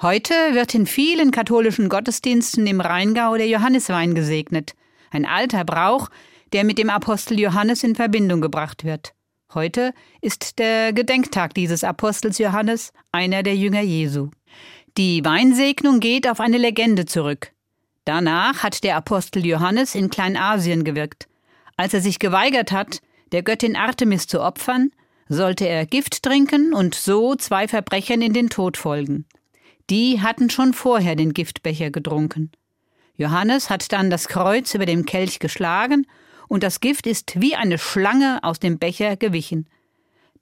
[0.00, 4.74] Heute wird in vielen katholischen Gottesdiensten im Rheingau der Johanniswein gesegnet,
[5.10, 6.08] ein alter Brauch,
[6.52, 9.12] der mit dem Apostel Johannes in Verbindung gebracht wird.
[9.52, 14.30] Heute ist der Gedenktag dieses Apostels Johannes, einer der Jünger Jesu.
[14.96, 17.50] Die Weinsegnung geht auf eine Legende zurück.
[18.04, 21.26] Danach hat der Apostel Johannes in Kleinasien gewirkt.
[21.76, 23.00] Als er sich geweigert hat,
[23.32, 24.92] der Göttin Artemis zu opfern,
[25.28, 29.26] sollte er Gift trinken und so zwei Verbrechern in den Tod folgen.
[29.90, 32.52] Die hatten schon vorher den Giftbecher getrunken.
[33.16, 36.06] Johannes hat dann das Kreuz über dem Kelch geschlagen
[36.46, 39.68] und das Gift ist wie eine Schlange aus dem Becher gewichen.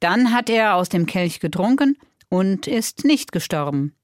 [0.01, 1.97] Dann hat er aus dem Kelch getrunken
[2.29, 3.95] und ist nicht gestorben.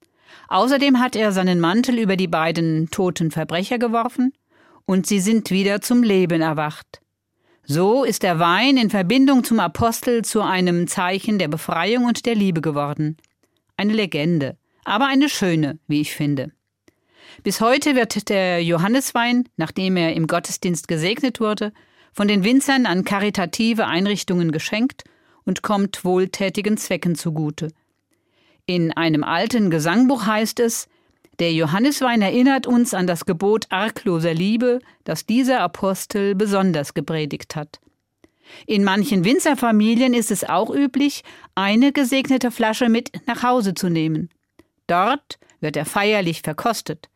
[0.49, 4.33] Außerdem hat er seinen Mantel über die beiden toten Verbrecher geworfen
[4.87, 7.01] und sie sind wieder zum Leben erwacht.
[7.65, 12.35] So ist der Wein in Verbindung zum Apostel zu einem Zeichen der Befreiung und der
[12.35, 13.17] Liebe geworden.
[13.77, 16.53] Eine Legende, aber eine schöne, wie ich finde.
[17.43, 21.73] Bis heute wird der Johanneswein, nachdem er im Gottesdienst gesegnet wurde,
[22.13, 25.05] von den Winzern an karitative Einrichtungen geschenkt
[25.45, 27.69] und kommt wohltätigen Zwecken zugute.
[28.67, 30.89] In einem alten Gesangbuch heißt es,
[31.39, 37.81] der Johanniswein erinnert uns an das Gebot argloser Liebe, das dieser Apostel besonders gepredigt hat.
[38.67, 41.23] In manchen Winzerfamilien ist es auch üblich,
[41.55, 44.29] eine gesegnete Flasche mit nach Hause zu nehmen.
[44.87, 47.09] Dort wird er feierlich verkostet.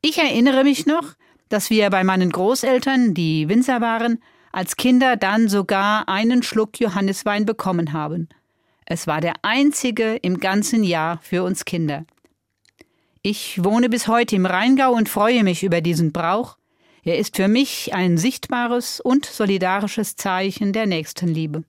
[0.00, 1.14] Ich erinnere mich noch,
[1.48, 7.46] dass wir bei meinen Großeltern, die Winzer waren, als Kinder dann sogar einen Schluck Johanniswein
[7.46, 8.28] bekommen haben.
[8.86, 12.04] Es war der einzige im ganzen Jahr für uns Kinder.
[13.22, 16.56] Ich wohne bis heute im Rheingau und freue mich über diesen Brauch.
[17.02, 21.64] Er ist für mich ein sichtbares und solidarisches Zeichen der Nächstenliebe.